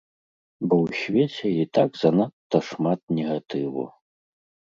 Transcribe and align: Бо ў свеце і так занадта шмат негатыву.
Бо 0.67 0.75
ў 0.85 1.01
свеце 1.01 1.47
і 1.65 1.67
так 1.77 1.89
занадта 2.03 2.57
шмат 2.71 2.99
негатыву. 3.21 3.83